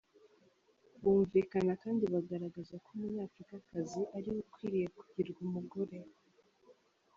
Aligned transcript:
Bumvikana 1.01 1.73
kandi 1.83 2.03
bagaragaza 2.13 2.75
ko 2.83 2.87
umunyafrikakazi 2.95 4.01
ari 4.15 4.29
we 4.33 4.39
ukwiriye 4.47 4.87
kugirwa 4.97 5.39
umugore. 5.47 5.97